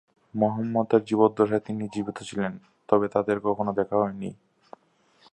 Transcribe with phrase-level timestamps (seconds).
[0.35, 2.53] মুহাম্মদ এর জীবদ্দশায় তিনি জীবিত ছিলেন
[2.89, 4.29] তবে তাদের কখনো দেখা হয়নি।